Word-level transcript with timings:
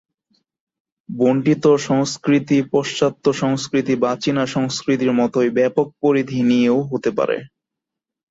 বণ্টিত 1.09 1.65
সংস্কৃতি 1.87 2.57
পাশ্চাত্য 2.71 3.25
সংস্কৃতি 3.41 3.93
বা 3.95 4.11
চীনা 4.23 4.43
সংস্কৃতির 4.55 5.11
মতই 5.13 5.49
ব্যাপক 5.49 5.87
পরিধি 6.01 6.39
নিয়েও 6.49 6.79
হতে 6.91 7.09
পারে। 7.17 7.37